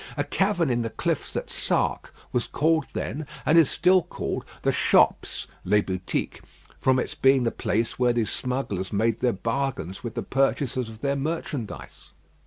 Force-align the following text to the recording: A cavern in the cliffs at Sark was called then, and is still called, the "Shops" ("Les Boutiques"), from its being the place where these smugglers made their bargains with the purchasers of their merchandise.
A 0.17 0.23
cavern 0.23 0.71
in 0.71 0.81
the 0.81 0.89
cliffs 0.89 1.35
at 1.35 1.51
Sark 1.51 2.11
was 2.31 2.47
called 2.47 2.87
then, 2.93 3.27
and 3.45 3.55
is 3.55 3.69
still 3.69 4.01
called, 4.01 4.43
the 4.63 4.71
"Shops" 4.71 5.45
("Les 5.63 5.81
Boutiques"), 5.81 6.41
from 6.79 6.97
its 6.97 7.13
being 7.13 7.43
the 7.43 7.51
place 7.51 7.99
where 7.99 8.11
these 8.11 8.31
smugglers 8.31 8.91
made 8.91 9.19
their 9.19 9.31
bargains 9.31 10.03
with 10.03 10.15
the 10.15 10.23
purchasers 10.23 10.89
of 10.89 11.01
their 11.01 11.15
merchandise. 11.15 12.09